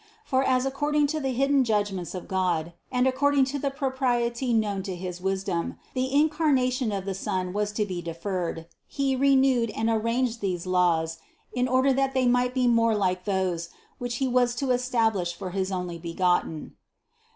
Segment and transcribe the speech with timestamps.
[0.25, 4.81] For as according to the hidden judgments of God and according to the propriety known
[4.81, 9.89] to his wisdom, the Incarnation of the Son was to be deferred, He renewed and
[9.89, 11.19] rearranged these laws
[11.53, 13.69] in order that they might be more like to those,
[13.99, 16.71] which He was to establish for his Onlybegotten.